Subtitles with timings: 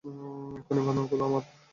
[0.57, 1.43] এক্ষুনি বাঁধন খোল আমার!